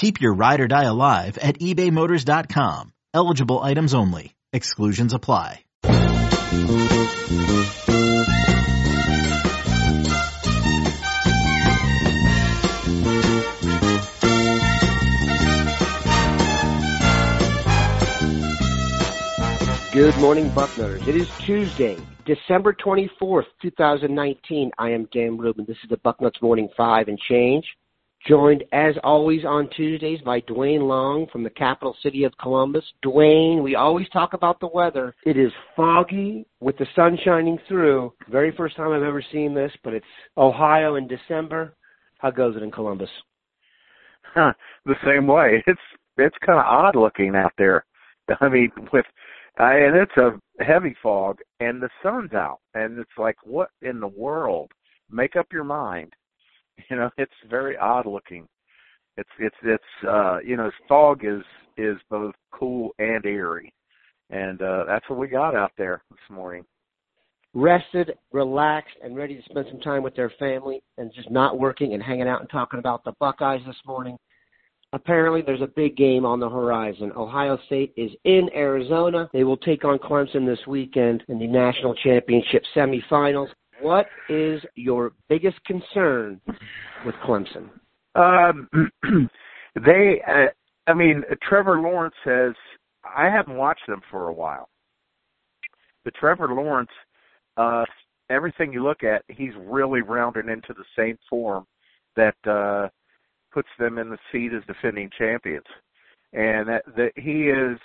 [0.00, 2.94] Keep your ride or die alive at ebaymotors.com.
[3.12, 4.34] Eligible items only.
[4.50, 5.62] Exclusions apply.
[19.92, 21.06] Good morning, Bucknutters.
[21.06, 24.70] It is Tuesday, December 24th, 2019.
[24.78, 25.66] I am Dan Rubin.
[25.68, 27.66] This is the Bucknuts Morning 5 and change.
[28.28, 32.84] Joined, as always, on Tuesdays by Dwayne Long from the capital city of Columbus.
[33.04, 35.14] Dwayne, we always talk about the weather.
[35.24, 38.12] It is foggy with the sun shining through.
[38.30, 40.04] Very first time I've ever seen this, but it's
[40.36, 41.74] Ohio in December.
[42.18, 43.08] How goes it in Columbus?
[44.34, 44.52] Huh,
[44.84, 45.64] the same way.
[45.66, 45.80] It's
[46.18, 47.86] it's kind of odd looking out there.
[48.40, 49.06] I mean, with
[49.58, 54.08] and it's a heavy fog, and the sun's out, and it's like, what in the
[54.08, 54.70] world?
[55.10, 56.14] Make up your mind.
[56.90, 58.46] You know, it's very odd looking.
[59.16, 61.42] It's it's it's uh, you know, fog is
[61.76, 63.72] is both cool and eerie,
[64.30, 66.64] and uh, that's what we got out there this morning.
[67.52, 71.94] Rested, relaxed, and ready to spend some time with their family, and just not working
[71.94, 74.16] and hanging out and talking about the Buckeyes this morning
[74.92, 77.12] apparently there's a big game on the horizon.
[77.16, 79.28] Ohio State is in Arizona.
[79.32, 83.48] They will take on Clemson this weekend in the national championship semifinals.
[83.80, 86.40] What is your biggest concern
[87.06, 87.68] with Clemson?
[88.14, 88.68] Um,
[89.74, 90.46] they, uh,
[90.86, 92.54] I mean, Trevor Lawrence says
[93.04, 94.68] I haven't watched them for a while,
[96.04, 96.90] but Trevor Lawrence,
[97.56, 97.84] uh,
[98.28, 101.66] everything you look at, he's really rounding into the same form
[102.16, 102.88] that uh,
[103.52, 105.66] puts them in the seat as defending champions.
[106.32, 107.78] And that, that he is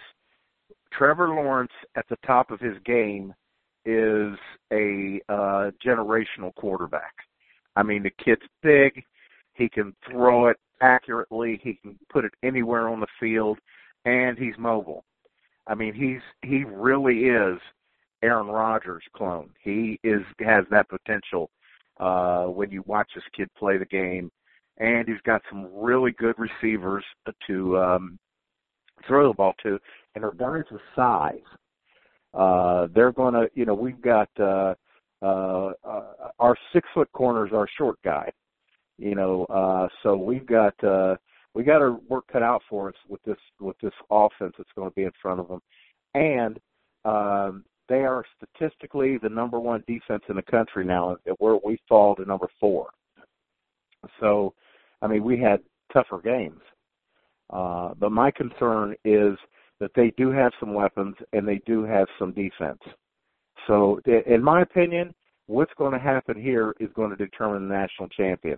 [0.91, 3.33] Trevor Lawrence at the top of his game
[3.85, 4.38] is
[4.72, 7.13] a uh, generational quarterback.
[7.75, 9.03] I mean, the kid's big.
[9.53, 11.59] He can throw it accurately.
[11.63, 13.59] He can put it anywhere on the field,
[14.06, 15.03] and he's mobile.
[15.68, 17.59] I mean, he's he really is
[18.22, 19.50] Aaron Rodgers clone.
[19.63, 21.50] He is has that potential
[22.00, 24.31] uh, when you watch this kid play the game
[24.78, 27.03] and he's got some really good receivers
[27.47, 28.19] to um,
[29.07, 29.79] throw the ball to,
[30.13, 31.40] and they're guys with size.
[32.35, 34.75] Uh, they're going to, you know, we've got uh,
[35.22, 36.03] uh, uh,
[36.40, 38.31] our six foot corners, our short guy.
[38.97, 41.16] You know, uh, so we've got uh,
[41.53, 44.90] we got our work cut out for us with this with this offense that's going
[44.90, 45.62] to be in front of them,
[46.13, 46.59] and
[47.03, 51.18] um, they are statistically the number one defense in the country now.
[51.40, 52.90] Where we fall to number four.
[54.19, 54.53] So
[55.01, 55.59] I mean, we had
[55.91, 56.62] tougher games.
[57.50, 59.38] Uh, but my concern is
[59.80, 62.80] that they do have some weapons and they do have some defense.
[63.68, 65.13] So, in my opinion,
[65.47, 68.58] what's going to happen here is going to determine the national champion.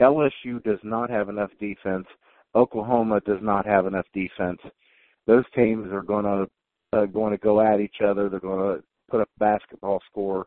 [0.00, 2.06] LSU does not have enough defense.
[2.54, 4.60] Oklahoma does not have enough defense.
[5.26, 6.46] Those teams are going to
[6.96, 8.28] uh, going to go at each other.
[8.28, 10.46] They're going to put up a basketball score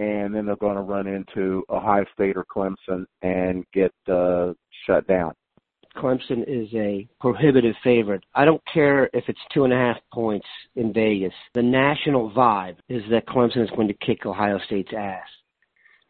[0.00, 4.54] and then they're going to run into Ohio State or Clemson and get uh,
[4.86, 5.34] shut down.
[6.00, 8.24] Clemson is a prohibitive favorite.
[8.34, 10.46] I don't care if it's two and a half points
[10.76, 11.34] in Vegas.
[11.54, 15.28] The national vibe is that Clemson is going to kick Ohio State's ass.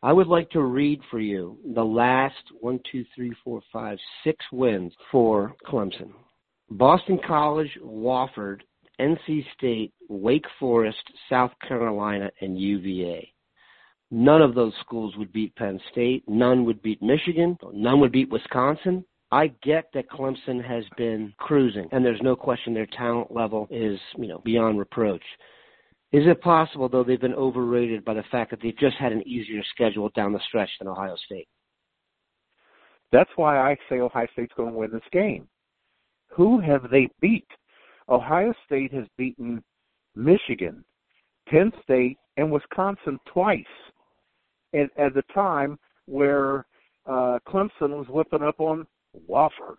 [0.03, 4.45] I would like to read for you the last one, two, three, four, five, six
[4.53, 6.13] wins for Clemson.
[6.71, 8.61] Boston College, Wofford,
[9.01, 13.33] NC State, Wake Forest, South Carolina, and UVA.
[14.13, 16.25] None of those schools would beat Penn State.
[16.29, 17.59] None would beat Michigan.
[17.73, 19.05] None would beat Wisconsin.
[19.33, 23.99] I get that Clemson has been cruising, and there's no question their talent level is,
[24.17, 25.23] you know, beyond reproach.
[26.13, 29.27] Is it possible, though, they've been overrated by the fact that they've just had an
[29.29, 31.47] easier schedule down the stretch than Ohio State?
[33.13, 35.49] That's why I say Ohio State's going to win this game.
[36.31, 37.47] Who have they beat?
[38.09, 39.63] Ohio State has beaten
[40.17, 40.85] Michigan,
[41.49, 43.65] Penn State, and Wisconsin twice
[44.75, 46.67] at, at the time where
[47.07, 48.87] uh, Clemson was whipping up on
[49.29, 49.79] Wofford.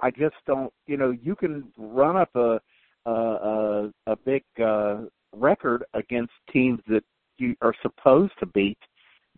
[0.00, 2.60] I just don't, you know, you can run up a
[3.06, 5.02] a a, a big uh,
[5.34, 7.04] record against teams that
[7.38, 8.78] you are supposed to beat.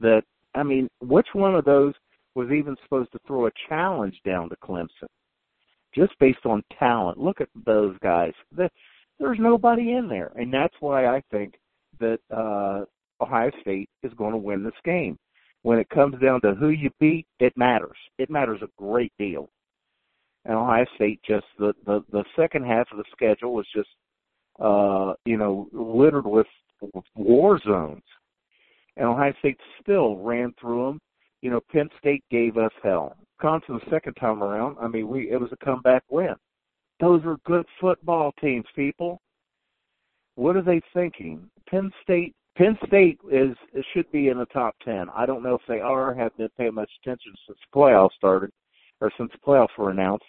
[0.01, 0.23] That
[0.55, 1.95] I mean, which one of those
[2.35, 5.09] was even supposed to throw a challenge down to Clemson?
[5.95, 8.33] Just based on talent, look at those guys.
[8.53, 11.55] There's nobody in there, and that's why I think
[11.99, 12.85] that uh,
[13.23, 15.19] Ohio State is going to win this game.
[15.63, 17.97] When it comes down to who you beat, it matters.
[18.19, 19.51] It matters a great deal.
[20.47, 23.89] And Ohio State just the the, the second half of the schedule was just
[24.59, 26.47] uh, you know littered with,
[27.15, 28.03] war zones,
[28.97, 31.01] and Ohio State still ran through them.
[31.43, 33.17] You know, Penn State gave us hell.
[33.41, 36.35] Wisconsin the second time around, I mean, we it was a comeback win.
[37.01, 39.21] Those are good football teams, people.
[40.35, 41.49] What are they thinking?
[41.69, 43.57] Penn State Penn State is
[43.93, 45.07] should be in the top ten.
[45.15, 46.13] I don't know if they are.
[46.15, 48.51] Have been paying much attention since the playoffs started,
[49.01, 50.25] or since the playoffs were announced.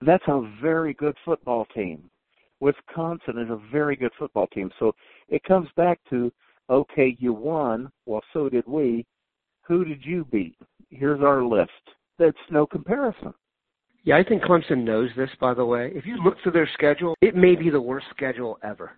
[0.00, 2.08] That's a very good football team.
[2.60, 4.70] Wisconsin is a very good football team.
[4.78, 4.94] So
[5.28, 6.32] it comes back to
[6.70, 7.90] okay, you won.
[8.06, 9.06] Well, so did we.
[9.62, 10.56] Who did you beat?
[10.90, 11.70] Here's our list.
[12.18, 13.34] That's no comparison.
[14.04, 15.92] Yeah, I think Clemson knows this, by the way.
[15.94, 18.92] If you look through their schedule, it may be the worst schedule ever.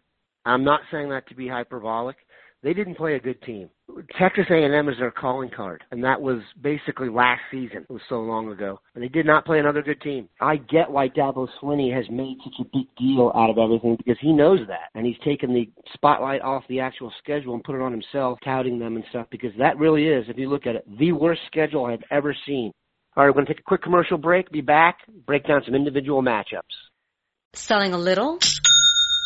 [0.44, 2.16] I'm not saying that to be hyperbolic.
[2.62, 3.70] They didn't play a good team.
[4.18, 7.86] Texas A&M is their calling card, and that was basically last season.
[7.88, 10.28] It was so long ago, and they did not play another good team.
[10.40, 14.18] I get why Dabo Swinney has made such a big deal out of everything because
[14.20, 17.82] he knows that, and he's taken the spotlight off the actual schedule and put it
[17.82, 19.26] on himself, touting them and stuff.
[19.30, 22.72] Because that really is, if you look at it, the worst schedule I've ever seen.
[23.16, 24.50] All right, we're going to take a quick commercial break.
[24.50, 24.98] Be back.
[25.26, 26.60] Break down some individual matchups.
[27.54, 28.38] Selling a little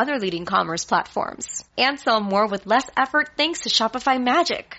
[0.00, 1.62] other leading commerce platforms.
[1.76, 4.78] And sell more with less effort thanks to Shopify Magic,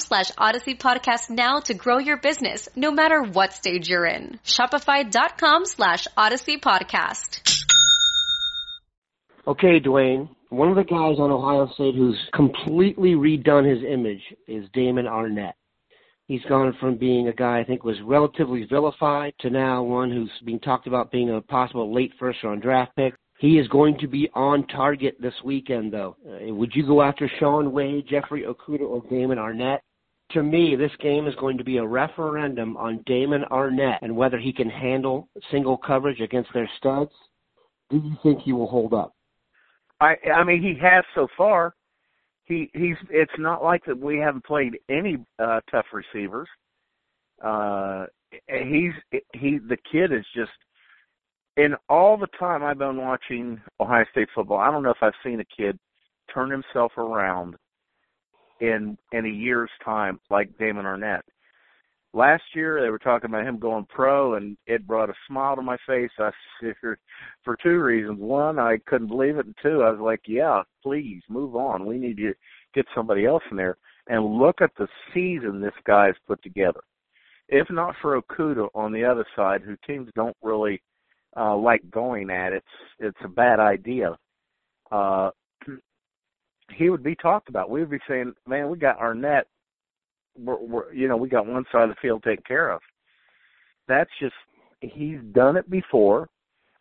[0.00, 4.40] slash odyssey podcast now to grow your business, no matter what stage you're in.
[4.44, 7.40] Shopify.com slash odyssey podcast.
[9.46, 10.28] Okay, Dwayne.
[10.50, 15.52] One of the guys on Ohio State who's completely redone his image is Damon Arnette.
[16.26, 20.30] He's gone from being a guy I think was relatively vilified to now one who's
[20.44, 23.14] being talked about being a possible late first round draft pick.
[23.40, 26.16] He is going to be on target this weekend, though.
[26.24, 29.80] Uh, would you go after Shaun Wade, Jeffrey Okudah, or Damon Arnette?
[30.32, 34.38] To me, this game is going to be a referendum on Damon Arnette and whether
[34.38, 37.10] he can handle single coverage against their studs.
[37.90, 39.14] Do you think he will hold up?
[40.00, 41.74] I I mean he has so far.
[42.44, 46.48] He he's it's not like that we haven't played any uh tough receivers.
[47.44, 48.06] Uh
[48.46, 48.92] he's
[49.34, 50.52] he the kid is just
[51.56, 55.12] in all the time I've been watching Ohio State football, I don't know if I've
[55.24, 55.78] seen a kid
[56.32, 57.56] turn himself around
[58.60, 61.22] in in a year's time like Damon Arnette.
[62.12, 65.62] Last year they were talking about him going pro, and it brought a smile to
[65.62, 66.10] my face.
[66.18, 66.30] I
[67.44, 71.22] for, two reasons: one, I couldn't believe it, and two, I was like, "Yeah, please
[71.28, 71.86] move on.
[71.86, 72.34] We need to
[72.74, 73.76] get somebody else in there."
[74.08, 76.80] And look at the season this guy's put together.
[77.48, 80.82] If not for Okudah on the other side, who teams don't really
[81.36, 82.66] uh, like going at, it's
[82.98, 84.16] it's a bad idea.
[84.90, 85.30] Uh,
[86.74, 87.70] he would be talked about.
[87.70, 89.44] We would be saying, "Man, we got Arnette
[90.38, 92.80] we're, we're you know we got one side of the field taken care of.
[93.88, 94.34] That's just
[94.80, 96.28] he's done it before.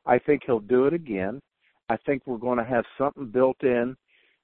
[0.05, 1.41] I think he'll do it again.
[1.89, 3.96] I think we're going to have something built in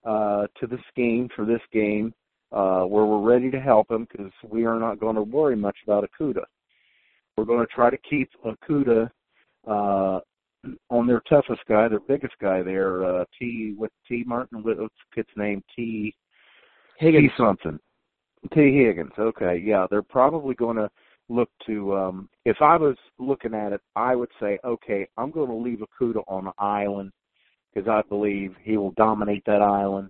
[0.03, 2.13] uh, to the scheme for this game
[2.51, 5.77] uh, where we're ready to help him because we are not going to worry much
[5.83, 6.43] about Okudah.
[7.37, 9.09] We're going to try to keep Okudah
[9.67, 10.19] uh,
[10.89, 14.63] on their toughest guy, their biggest guy there, uh, T with T Martin.
[14.63, 15.63] What's the kid's name?
[15.75, 16.15] Tee
[16.97, 17.31] Higgins.
[17.31, 17.79] T something.
[18.53, 19.11] Tee Higgins.
[19.17, 20.89] Okay, yeah, they're probably going to
[21.29, 21.95] look to.
[21.95, 25.79] um If I was looking at it, I would say, okay, I'm going to leave
[25.79, 27.11] Okudah on the island
[27.73, 30.09] because I believe he will dominate that island.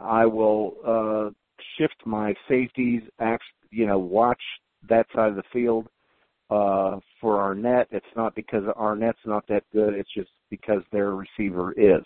[0.00, 1.30] I will uh
[1.76, 4.42] shift my safeties, act, you know, watch
[4.88, 5.88] that side of the field
[6.50, 7.86] uh for Arnette.
[7.90, 12.04] It's not because Arnette's not that good, it's just because their receiver is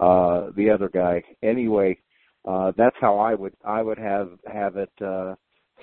[0.00, 1.22] uh the other guy.
[1.42, 1.98] Anyway,
[2.46, 5.34] uh that's how I would I would have have it uh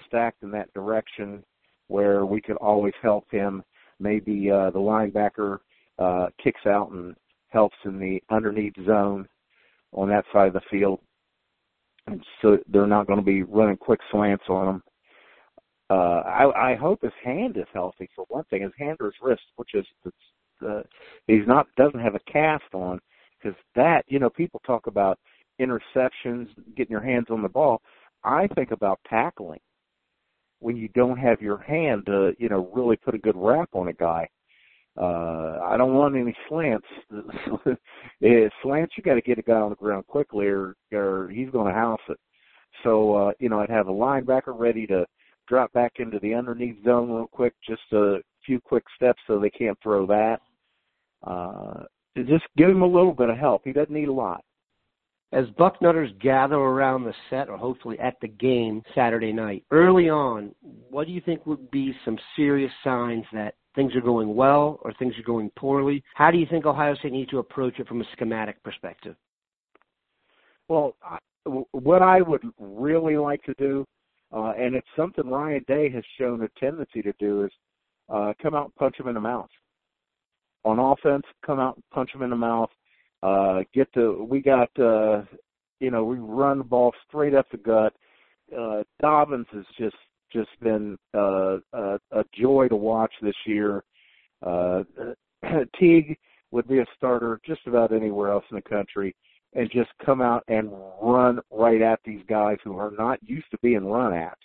[0.08, 1.44] stacked in that direction
[1.88, 3.64] where we could always help him.
[4.00, 5.60] Maybe uh the linebacker
[6.00, 7.16] uh kicks out and
[7.50, 9.28] helps in the underneath zone
[9.94, 11.00] on that side of the field.
[12.08, 14.84] And so they're not going to be running quick slants on him.
[15.92, 18.62] Uh, I, I hope his hand is healthy for one thing.
[18.62, 19.86] His hand or his wrist, which is
[20.66, 20.84] uh,
[21.28, 22.98] he's not doesn't have a cast on,
[23.38, 25.20] because that you know people talk about
[25.60, 27.82] interceptions, getting your hands on the ball.
[28.24, 29.60] I think about tackling
[30.60, 33.90] when you don't have your hand to you know really put a good wrap on
[33.90, 34.30] a guy.
[34.98, 36.88] Uh, I don't want any slants.
[38.64, 41.68] slants, you got to get a guy on the ground quickly, or or he's going
[41.68, 42.18] to house it.
[42.82, 45.06] So uh, you know, I'd have a linebacker ready to
[45.48, 49.50] drop back into the underneath zone real quick, just a few quick steps so they
[49.50, 50.40] can't throw that.
[51.26, 51.84] Uh,
[52.18, 53.62] just give him a little bit of help.
[53.64, 54.44] He doesn't need a lot.
[55.34, 60.54] As Bucknutters gather around the set or hopefully at the game Saturday night, early on,
[60.90, 64.92] what do you think would be some serious signs that things are going well or
[64.94, 66.04] things are going poorly?
[66.16, 69.16] How do you think Ohio State needs to approach it from a schematic perspective?
[70.68, 73.86] Well, I, what I would really like to do,
[74.34, 77.52] uh, and it's something Ryan Day has shown a tendency to do, is
[78.10, 79.50] uh, come out and punch him in the mouth.
[80.64, 82.70] On offense, come out and punch him in the mouth.
[83.24, 85.24] Uh, get to, we got, uh,
[85.80, 87.94] you know, we run the ball straight up the gut.
[88.58, 89.96] Uh, Dobbins has just
[90.32, 93.84] just been uh, a, a joy to watch this year.
[94.46, 94.84] Uh,
[95.80, 96.18] Teague
[96.52, 99.14] would be a starter just about anywhere else in the country
[99.54, 103.58] and just come out and run right at these guys who are not used to
[103.62, 104.38] being run at.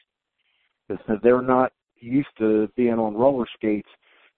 [1.22, 3.88] They're not used to being on roller skates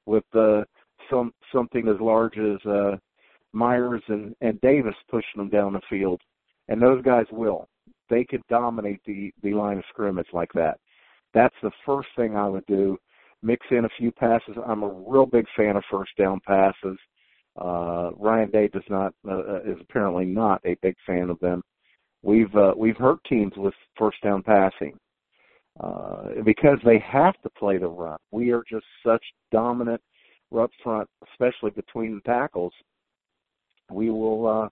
[0.07, 0.63] with uh,
[1.11, 2.97] some something as large as uh,
[3.53, 6.21] Myers and, and Davis pushing them down the field,
[6.69, 7.69] and those guys will.
[8.11, 10.79] They could dominate the the line of scrimmage like that.
[11.35, 12.99] That's the first thing I would do.
[13.43, 14.57] Mix in a few passes.
[14.67, 16.99] I'm a real big fan of first down passes.
[17.61, 21.62] Uh, Ryan Day does not uh, uh, is apparently not a big fan of them.
[22.23, 24.97] We've uh, we've hurt teams with first down passing
[25.81, 28.19] uh, because they have to play the run.
[28.31, 30.00] We are just such dominant
[30.57, 32.73] up front, especially between the tackles.
[33.91, 34.69] We will uh,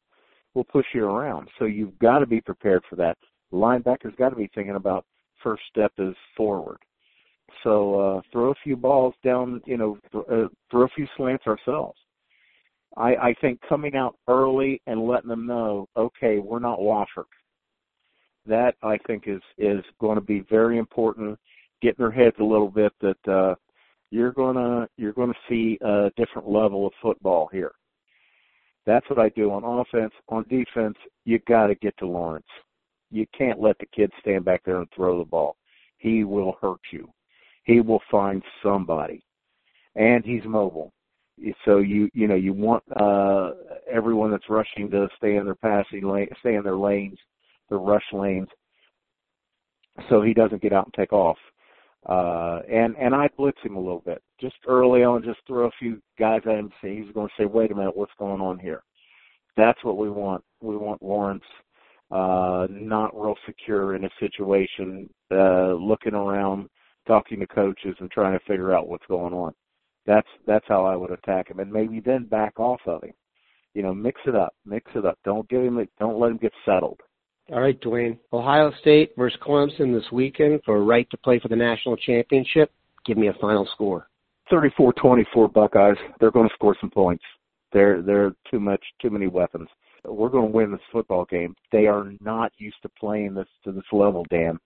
[0.55, 1.49] will push you around.
[1.59, 3.17] So you've got to be prepared for that.
[3.53, 5.05] Linebackers got to be thinking about
[5.43, 6.79] first step is forward.
[7.63, 11.47] So uh, throw a few balls down, you know, th- uh, throw a few slants
[11.47, 11.99] ourselves.
[12.97, 17.25] I, I think coming out early and letting them know, okay, we're not Wofford.
[18.47, 21.39] That I think is is going to be very important.
[21.83, 23.55] Getting their heads a little bit that uh,
[24.11, 27.73] you're gonna you're gonna see a different level of football here.
[28.87, 30.13] That's what I do on offense.
[30.29, 32.47] On defense, you got to get to Lawrence.
[33.11, 35.57] You can't let the kid stand back there and throw the ball.
[35.99, 37.11] He will hurt you.
[37.65, 39.25] He will find somebody,
[39.97, 40.93] and he's mobile.
[41.65, 43.51] So you you know you want uh,
[43.91, 47.19] everyone that's rushing to stay in their passing lane, stay in their lanes,
[47.69, 48.49] their rush lanes,
[50.09, 51.39] so he doesn't get out and take off.
[52.09, 55.73] Uh, and and I blitz him a little bit, just early on, just throw a
[55.79, 56.71] few guys at him.
[56.81, 58.83] See, he's going to say, "Wait a minute, what's going on here?"
[59.57, 60.43] That's what we want.
[60.63, 61.45] We want Lawrence
[62.11, 66.69] uh, not real secure in a situation, uh, looking around,
[67.07, 69.53] talking to coaches, and trying to figure out what's going on.
[70.07, 73.13] That's that's how I would attack him, and maybe then back off of him.
[73.75, 75.19] You know, mix it up, mix it up.
[75.25, 77.01] Don't give him, don't let him get settled.
[77.53, 78.19] All right, Dwayne.
[78.33, 82.73] Ohio State versus Clemson this weekend for a right to play for the national championship.
[83.05, 84.09] Give me a final score.
[84.51, 85.97] 34-24 Buckeyes.
[86.19, 87.23] They're going to score some points.
[87.73, 89.69] They're they're too much, too many weapons
[90.09, 91.55] we're going to win this football game.
[91.73, 94.59] They are not used to playing this to this level, Dan.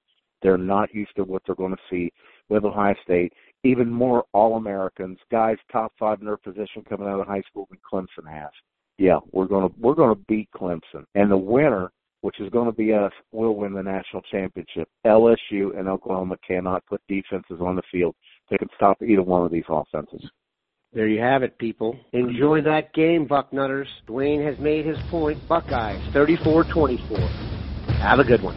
[0.43, 2.13] They're not used to what they're going to see
[2.49, 3.33] with Ohio State.
[3.65, 7.69] Even more All Americans, guys top five in their position coming out of high school
[7.71, 8.51] than Clemson has.
[8.99, 12.67] Yeah, we're going to we're going to beat Clemson, and the winner, which is going
[12.67, 14.89] to be us, will win the national championship.
[15.07, 18.15] LSU and Oklahoma cannot put defenses on the field
[18.51, 20.29] they can stop either one of these offenses.
[20.93, 21.97] There you have it, people.
[22.13, 23.87] Enjoy that game, Bucknutters.
[24.09, 25.39] Dwayne has made his point.
[25.49, 28.01] Buckeyes, 34-24.
[28.01, 28.57] Have a good one.